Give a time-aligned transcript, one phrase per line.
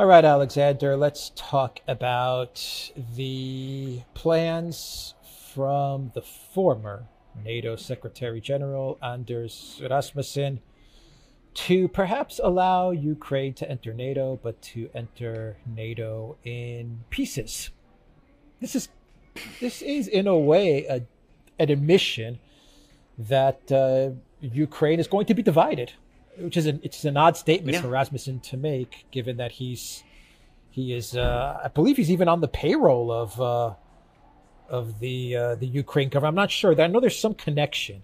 [0.00, 5.12] All right, Alexander, let's talk about the plans
[5.52, 7.04] from the former
[7.44, 10.60] NATO Secretary General Anders Rasmussen
[11.52, 17.68] to perhaps allow Ukraine to enter NATO, but to enter NATO in pieces.
[18.58, 18.88] This is
[19.60, 21.02] this is in a way a,
[21.58, 22.38] an admission
[23.18, 25.92] that uh, Ukraine is going to be divided,
[26.42, 27.82] which is an it's an odd statement yeah.
[27.82, 30.02] for Rasmussen to make, given that he's
[30.70, 33.74] he is uh, I believe he's even on the payroll of uh,
[34.68, 36.30] of the uh, the Ukraine government.
[36.30, 36.80] I'm not sure.
[36.80, 38.02] I know there's some connection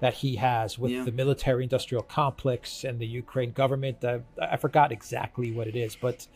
[0.00, 1.04] that he has with yeah.
[1.04, 4.04] the military industrial complex and the Ukraine government.
[4.04, 6.26] I, I forgot exactly what it is, but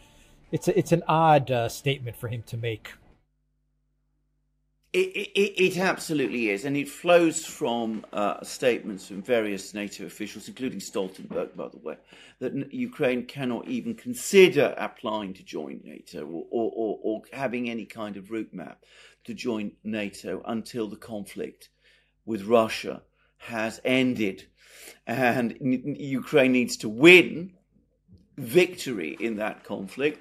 [0.52, 2.92] it's a, it's an odd uh, statement for him to make.
[4.94, 10.46] It, it, it, absolutely is, and it flows from uh, statements from various NATO officials,
[10.46, 11.96] including Stoltenberg, by the way,
[12.38, 17.86] that Ukraine cannot even consider applying to join NATO or, or, or, or having any
[17.86, 18.84] kind of route map
[19.24, 21.70] to join NATO until the conflict
[22.24, 23.02] with Russia
[23.38, 24.46] has ended.
[25.08, 27.54] And Ukraine needs to win
[28.36, 30.20] victory in that conflict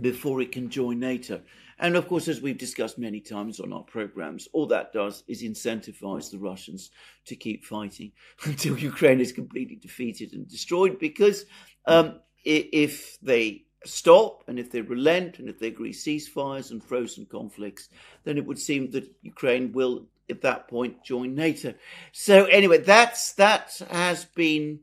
[0.00, 1.40] before it can join NATO.
[1.78, 5.42] And of course, as we've discussed many times on our programs, all that does is
[5.42, 6.90] incentivize the Russians
[7.26, 8.12] to keep fighting
[8.44, 10.98] until Ukraine is completely defeated and destroyed.
[10.98, 11.44] Because
[11.86, 17.26] um, if they stop and if they relent and if they agree ceasefires and frozen
[17.26, 17.88] conflicts,
[18.24, 21.74] then it would seem that Ukraine will at that point join NATO.
[22.12, 24.80] So anyway, that's that has been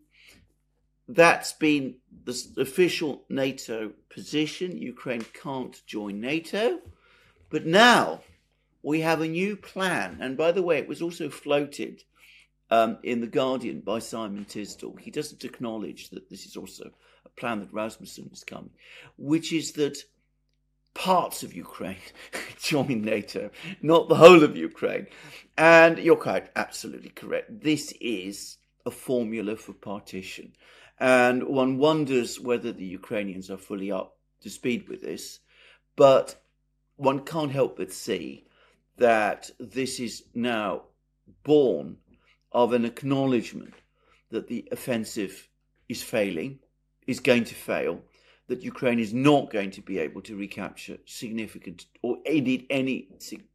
[1.07, 4.77] that's been the official NATO position.
[4.77, 6.79] Ukraine can't join NATO,
[7.49, 8.21] but now
[8.81, 10.17] we have a new plan.
[10.19, 12.03] And by the way, it was also floated
[12.69, 14.99] um, in the Guardian by Simon Tisdall.
[14.99, 16.91] He doesn't acknowledge that this is also
[17.25, 18.71] a plan that Rasmussen is coming,
[19.17, 19.97] which is that
[20.93, 21.97] parts of Ukraine
[22.61, 23.49] join NATO,
[23.81, 25.07] not the whole of Ukraine.
[25.57, 27.61] And you're quite absolutely correct.
[27.63, 30.53] This is a formula for partition.
[31.03, 35.41] And one wonders whether the Ukrainians are fully up to speed with this.
[35.97, 36.41] But
[36.95, 38.45] one can't help but see
[38.95, 40.83] that this is now
[41.43, 41.97] born
[42.53, 43.73] of an acknowledgement
[44.29, 45.49] that the offensive
[45.89, 46.59] is failing,
[47.05, 47.99] is going to fail,
[48.47, 53.09] that Ukraine is not going to be able to recapture significant or indeed any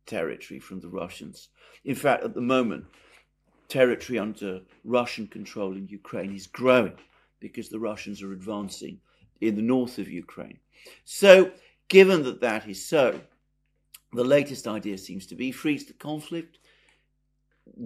[0.04, 1.48] territory from the Russians.
[1.86, 2.84] In fact, at the moment,
[3.68, 6.92] territory under Russian control in Ukraine is growing
[7.40, 9.00] because the Russians are advancing
[9.40, 10.58] in the north of Ukraine.
[11.04, 11.52] So,
[11.88, 13.20] given that that is so,
[14.12, 16.58] the latest idea seems to be freeze the conflict,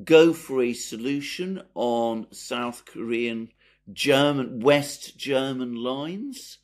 [0.05, 3.51] go for a solution on South Korean,
[3.93, 6.59] German, West German lines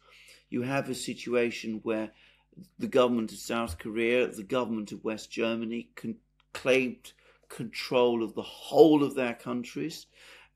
[0.50, 2.10] you have a situation where
[2.78, 6.16] the government of South Korea, the government of West Germany con-
[6.52, 7.12] claimed
[7.48, 10.06] control of the whole of their countries.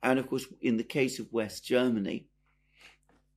[0.03, 2.27] And of course, in the case of West Germany,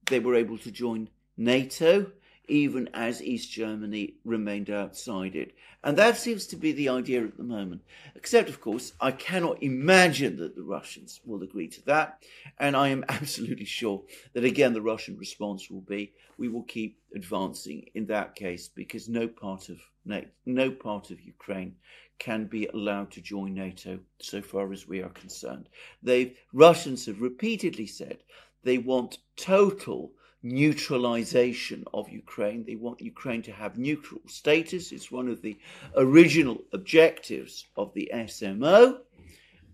[0.08, 2.12] they were able to join NATO
[2.48, 5.54] even as East Germany remained outside it.
[5.84, 7.82] And that seems to be the idea at the moment.
[8.16, 12.24] Except, of course, I cannot imagine that the Russians will agree to that.
[12.58, 17.00] And I am absolutely sure that, again, the Russian response will be we will keep
[17.16, 21.76] advancing in that case because no part of NATO, no part of Ukraine
[22.20, 25.70] can be allowed to join NATO so far as we are concerned.
[26.02, 28.24] They've, Russians have repeatedly said
[28.64, 30.12] they want total
[30.42, 32.64] neutralization of Ukraine.
[32.64, 34.92] They want Ukraine to have neutral status.
[34.92, 35.58] It's one of the
[35.98, 39.00] original objectives of the SMO.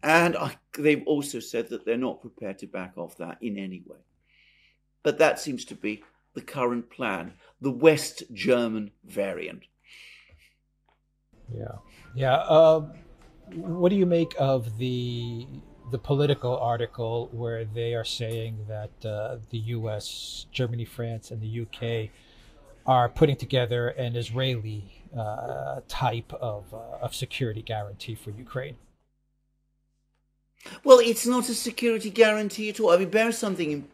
[0.03, 3.83] And I, they've also said that they're not prepared to back off that in any
[3.85, 3.99] way.
[5.03, 6.03] But that seems to be
[6.33, 9.63] the current plan, the West German variant.
[11.53, 11.77] Yeah.
[12.13, 12.35] Yeah.
[12.35, 12.87] Uh,
[13.53, 15.47] what do you make of the
[15.91, 21.47] the Politico article where they are saying that uh, the U.S., Germany, France, and the
[21.47, 22.11] U.K.
[22.85, 28.77] are putting together an Israeli uh, type of, uh, of security guarantee for Ukraine.
[30.83, 32.91] Well, it's not a security guarantee at all.
[32.91, 33.87] I mean, bear something in,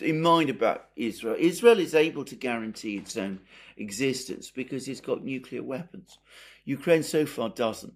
[0.00, 1.36] in mind about Israel.
[1.38, 3.40] Israel is able to guarantee its own
[3.76, 6.18] existence because it's got nuclear weapons.
[6.64, 7.94] Ukraine so far doesn't.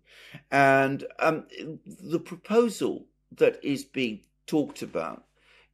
[0.50, 1.46] And um,
[1.86, 3.06] the proposal
[3.36, 5.24] that is being talked about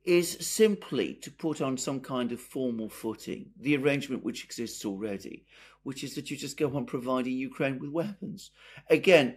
[0.05, 5.47] is simply to put on some kind of formal footing the arrangement which exists already,
[5.85, 8.51] which is that you just go on providing Ukraine with weapons.
[8.91, 9.37] Again,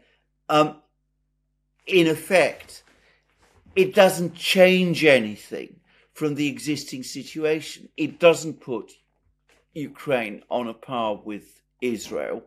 [0.49, 0.81] um,
[1.85, 2.83] in effect,
[3.75, 5.79] it doesn't change anything
[6.13, 7.89] from the existing situation.
[7.97, 8.93] It doesn't put
[9.73, 12.43] Ukraine on a par with Israel,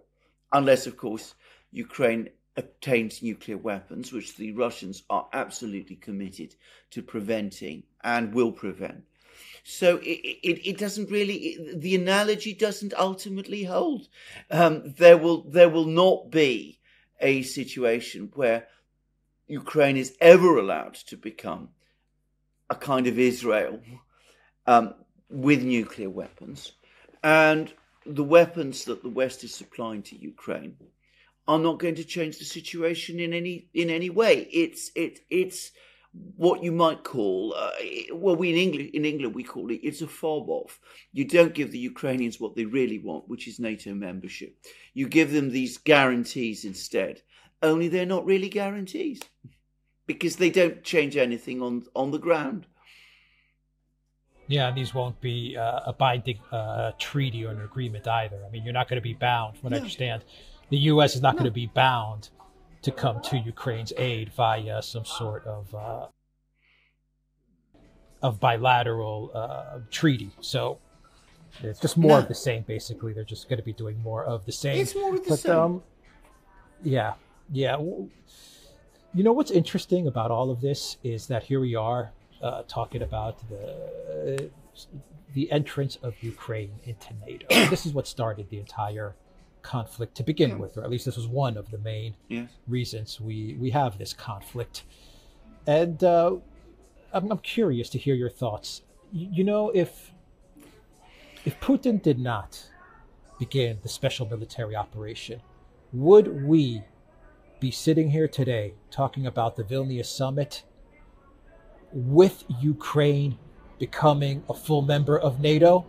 [0.53, 1.35] unless, of course,
[1.71, 6.55] Ukraine obtains nuclear weapons, which the Russians are absolutely committed
[6.91, 9.05] to preventing and will prevent.
[9.65, 14.09] So it, it, it doesn't really, it, the analogy doesn't ultimately hold.
[14.51, 16.81] Um, there will, there will not be
[17.21, 18.67] a situation where
[19.49, 21.71] Ukraine is ever allowed to become
[22.71, 23.81] a kind of Israel
[24.67, 24.95] um,
[25.31, 26.73] with nuclear weapons.
[27.25, 27.73] And
[28.05, 30.77] the weapons that the West is supplying to Ukraine
[31.47, 34.49] are not going to change the situation in any in any way.
[34.53, 35.73] It's it it's
[36.37, 37.71] what you might call uh,
[38.13, 40.79] well we in England in England we call it it's a fob off.
[41.13, 44.57] You don't give the Ukrainians what they really want, which is NATO membership.
[44.95, 47.23] You give them these guarantees instead.
[47.63, 49.21] Only they're not really guarantees
[50.07, 52.67] because they don't change anything on on the ground.
[54.49, 58.39] Yeah, and these won't be uh, a binding uh, treaty or an agreement either.
[58.47, 59.77] I mean, you're not going to be bound, from what no.
[59.77, 60.25] I understand.
[60.71, 61.15] The U.S.
[61.15, 61.41] is not no.
[61.41, 62.31] going to be bound
[62.81, 66.07] to come to Ukraine's aid via some sort of uh,
[68.23, 70.31] of bilateral uh, treaty.
[70.41, 70.79] So
[71.63, 72.19] it's just more no.
[72.19, 73.13] of the same, basically.
[73.13, 74.81] They're just going to be doing more of the same.
[74.81, 75.57] It's more of the but, same.
[75.57, 75.83] Um,
[76.83, 77.15] yeah,
[77.53, 77.79] yeah.
[77.79, 82.13] You know what's interesting about all of this is that here we are
[82.43, 84.51] uh, talking about the
[85.35, 87.47] the entrance of Ukraine into NATO.
[87.71, 89.15] this is what started the entire
[89.63, 90.57] conflict to begin yeah.
[90.57, 92.49] with, or at least this was one of the main yes.
[92.67, 94.85] reasons we we have this conflict.
[95.67, 96.37] And uh,
[97.13, 98.83] I'm, I'm, curious to hear your thoughts.
[99.13, 100.13] You, you know, if
[101.45, 102.69] if Putin did not
[103.39, 105.41] begin the special military operation,
[105.93, 106.83] would we
[107.61, 110.63] be sitting here today talking about the Vilnius summit
[111.93, 113.39] with Ukraine
[113.79, 115.87] becoming a full member of NATO.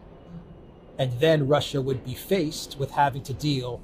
[0.97, 3.81] And then Russia would be faced with having to deal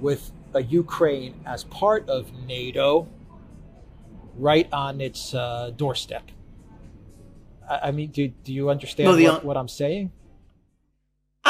[0.00, 3.08] with a Ukraine as part of NATO
[4.36, 6.30] right on its uh, doorstep.
[7.68, 10.12] I, I, mean, do, do you understand no, what, what I'm saying?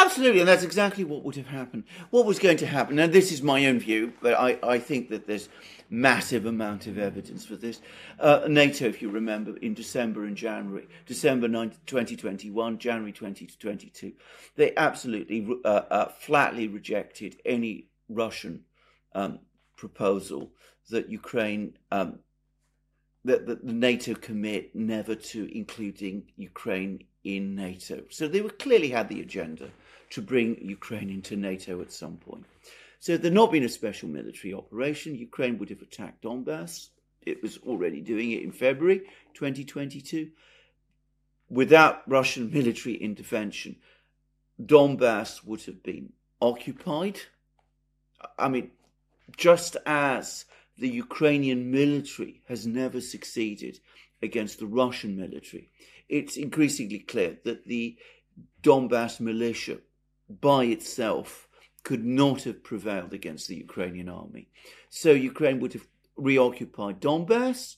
[0.01, 1.83] Absolutely, and that's exactly what would have happened.
[2.11, 5.11] What was going to happen, Now, this is my own view, but I, I think
[5.11, 5.49] that there's
[5.91, 7.81] massive amount of evidence for this.
[8.21, 14.13] Uh, NATO, if you remember, in December and January, December 2021, January 2022,
[14.55, 18.63] they absolutely uh, uh, flatly rejected any Russian
[19.17, 19.41] um,
[19.75, 20.53] proposal
[20.91, 22.21] that Ukraine, um,
[23.25, 28.05] that, that the NATO commit never to including Ukraine in NATO.
[28.11, 29.71] So they were clearly had the agenda
[30.11, 32.45] to bring Ukraine into NATO at some point.
[33.01, 36.89] So there not been a special military operation, Ukraine would have attacked Donbass.
[37.23, 39.01] It was already doing it in February
[39.35, 40.31] 2022.
[41.51, 43.77] Without Russian military intervention,
[44.61, 47.21] Donbass would have been occupied.
[48.39, 48.71] I mean,
[49.37, 50.45] just as
[50.77, 53.79] the Ukrainian military has never succeeded
[54.23, 55.71] against the Russian military,
[56.09, 57.97] it's increasingly clear that the
[58.63, 59.79] Donbass militia
[60.29, 61.49] by itself
[61.83, 64.49] could not have prevailed against the Ukrainian army.
[64.91, 65.87] So Ukraine would have
[66.17, 67.77] reoccupied Donbass,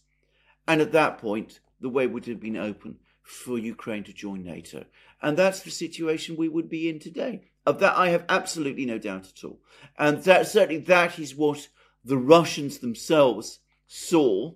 [0.67, 4.85] and at that point, the way would have been open for Ukraine to join NATO.
[5.23, 7.43] And that's the situation we would be in today.
[7.67, 9.61] Of that, I have absolutely no doubt at all.
[9.99, 11.69] And that certainly that is what
[12.05, 14.55] the Russians themselves saw,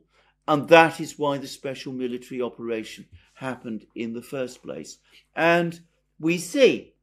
[0.49, 4.99] and that is why the special military operation happened in the first place.
[5.37, 5.80] And
[6.19, 6.94] we see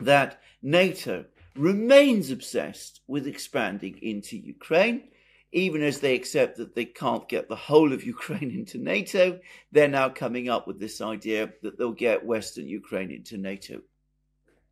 [0.00, 5.08] that NATO remains obsessed with expanding into Ukraine.
[5.52, 9.38] Even as they accept that they can't get the whole of Ukraine into NATO,
[9.70, 13.80] they're now coming up with this idea that they'll get Western Ukraine into NATO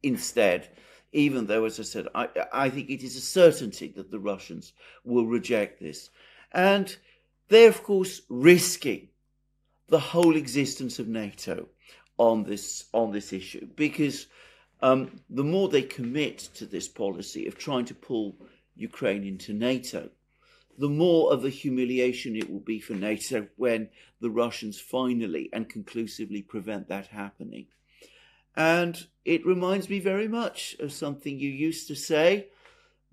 [0.02, 0.68] instead.
[1.12, 4.72] Even though, as I said, I, I think it is a certainty that the Russians
[5.04, 6.10] will reject this.
[6.50, 6.94] And
[7.48, 9.08] they're, of course, risking
[9.88, 11.68] the whole existence of NATO
[12.18, 14.26] on this on this issue because
[14.82, 18.36] um, the more they commit to this policy of trying to pull
[18.74, 20.10] Ukraine into NATO,
[20.76, 23.88] the more of a humiliation it will be for NATO when
[24.20, 27.66] the Russians finally and conclusively prevent that happening.
[28.56, 32.48] And it reminds me very much of something you used to say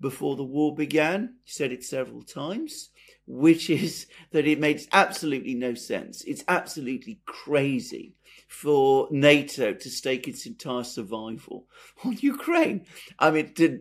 [0.00, 1.34] before the war began.
[1.46, 2.90] You said it several times,
[3.26, 6.22] which is that it makes absolutely no sense.
[6.24, 8.14] It's absolutely crazy
[8.50, 11.66] for NATO to stake its entire survival
[12.04, 12.84] on Ukraine.
[13.16, 13.80] I mean, to,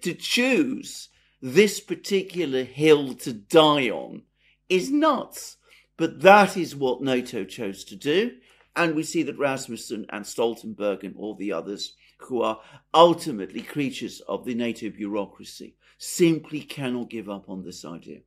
[0.00, 1.10] to choose
[1.42, 4.22] this particular hill to die on
[4.70, 5.58] is nuts.
[5.98, 8.32] But that is what NATO chose to do.
[8.74, 12.58] And we see that Rasmussen and Stoltenberg and all the others who are
[12.94, 18.20] ultimately creatures of the NATO bureaucracy simply cannot give up on this idea.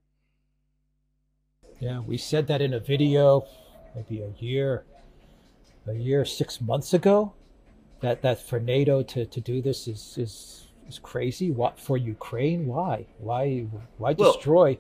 [1.80, 3.44] Yeah, we said that in a video
[3.96, 4.86] maybe a year,
[5.88, 7.34] a year, six months ago,
[8.02, 11.52] that, that for NATO to, to do this is, is, is crazy.
[11.52, 12.66] What for Ukraine?
[12.66, 13.06] Why?
[13.20, 14.80] Why, why destroy well,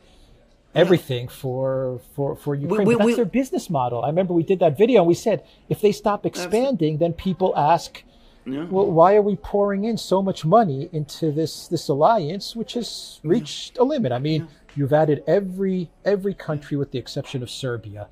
[0.73, 2.87] everything for, for, for Ukraine?
[2.87, 4.03] We, we, That's we, their business model.
[4.03, 7.53] I remember we did that video and we said, if they stop expanding, then people
[7.57, 8.03] ask,
[8.47, 8.65] yeah.
[8.65, 13.19] Well, why are we pouring in so much money into this this alliance, which has
[13.23, 13.81] reached yeah.
[13.81, 14.11] a limit?
[14.11, 14.47] I mean, yeah.
[14.75, 18.07] you've added every every country with the exception of Serbia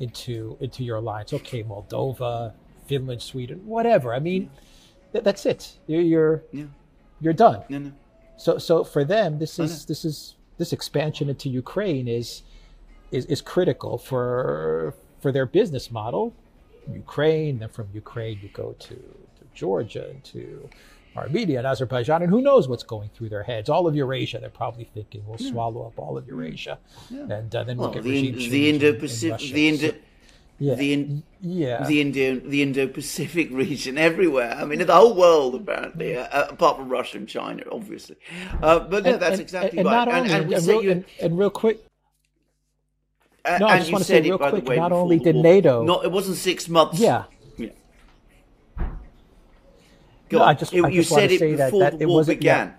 [0.00, 1.32] into into your alliance.
[1.32, 2.52] Okay, Moldova,
[2.86, 4.14] Finland, Sweden, whatever.
[4.14, 4.50] I mean,
[5.12, 5.78] th- that's it.
[5.86, 6.42] You're you're,
[7.20, 7.62] you're done.
[7.68, 7.92] No, no.
[8.36, 12.42] So so for them, this oh, is this is this expansion into Ukraine is
[13.10, 16.34] is is critical for for their business model.
[16.92, 20.68] Ukraine, then from Ukraine you go to, to Georgia and to
[21.18, 23.68] Armenia and Azerbaijan, and who knows what's going through their heads.
[23.68, 25.50] All of Eurasia, they're probably thinking we'll yeah.
[25.50, 26.78] swallow up all of Eurasia,
[27.10, 27.22] yeah.
[27.22, 29.88] and uh, then we'll, get the, regime the Indo-Pacific, the Indo.
[29.88, 29.96] So,
[30.58, 30.74] yeah.
[30.74, 34.54] The in, yeah the Indo the Indo Pacific region everywhere.
[34.54, 38.16] I mean, the whole world apparently, uh, apart from Russia and China, obviously.
[38.62, 40.08] Uh, but no, that's and, exactly and, right.
[40.08, 41.84] And, and, and, real, you, and, real quick,
[43.60, 44.66] no, I just want to say real quick.
[44.66, 46.98] Way, not only did war, NATO, not it wasn't six months.
[46.98, 47.24] Yeah,
[50.28, 52.24] Go no, I just, it, I just you said it before that, that the war
[52.24, 52.74] began.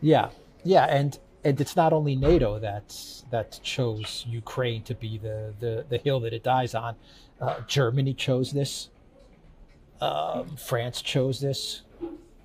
[0.00, 0.28] Yeah.
[0.64, 2.96] yeah, yeah, and and it's not only NATO that
[3.30, 6.96] that chose Ukraine to be the the, the hill that it dies on.
[7.40, 8.88] Uh, Germany chose this.
[10.00, 11.82] Um, France chose this.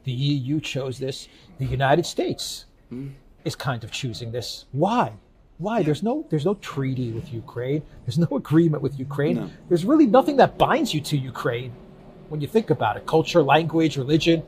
[0.04, 1.28] The EU chose this.
[1.60, 3.12] The United States mm.
[3.46, 4.66] is kind of choosing this.
[4.72, 5.14] Why?
[5.58, 5.80] Why?
[5.80, 5.86] Yeah.
[5.86, 7.82] There's no there's no treaty with Ukraine.
[8.06, 9.36] There's no agreement with Ukraine.
[9.36, 9.50] No.
[9.70, 11.74] There's really nothing that binds you to Ukraine
[12.30, 14.44] when you think about it culture, language, religion.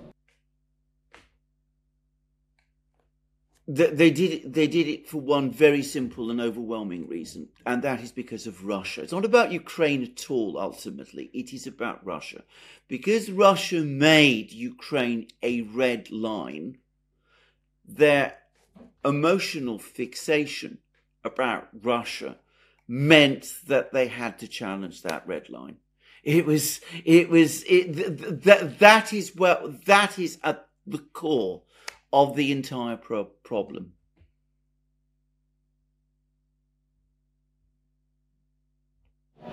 [3.71, 4.51] They did.
[4.51, 8.65] They did it for one very simple and overwhelming reason, and that is because of
[8.65, 9.03] Russia.
[9.03, 10.57] It's not about Ukraine at all.
[10.57, 12.41] Ultimately, it is about Russia,
[12.87, 16.79] because Russia made Ukraine a red line.
[17.87, 18.37] Their
[19.05, 20.79] emotional fixation
[21.23, 22.37] about Russia
[22.87, 25.77] meant that they had to challenge that red line.
[26.23, 31.61] It was, it was, it, that, that is well, that is at the core
[32.11, 33.93] of the entire pro- problem.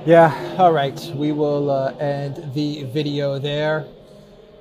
[0.05, 1.01] Yeah, all right.
[1.17, 3.85] We will uh, end the video there.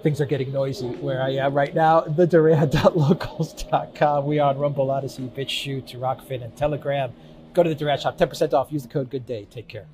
[0.02, 2.02] Things are getting noisy where I am right now.
[2.02, 4.26] TheDuran.locals.com.
[4.26, 7.12] We are on Rumble, Odysee, BitChute, Rokfin, and Telegram.
[7.54, 8.18] Go to the Durant shop.
[8.18, 8.72] 10% off.
[8.72, 9.48] Use the code Good Day.
[9.50, 9.88] Take care.